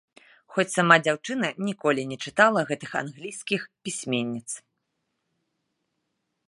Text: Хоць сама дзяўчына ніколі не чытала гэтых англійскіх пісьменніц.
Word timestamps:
Хоць 0.53 0.71
сама 0.75 0.95
дзяўчына 1.07 1.47
ніколі 1.67 2.03
не 2.13 2.17
чытала 2.25 2.59
гэтых 2.71 2.91
англійскіх 3.03 3.61
пісьменніц. 3.87 4.47